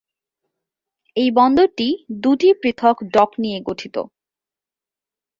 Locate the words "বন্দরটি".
1.31-1.87